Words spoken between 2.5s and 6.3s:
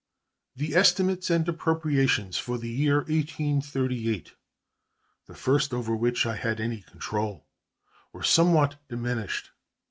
the year 1838 (the first over which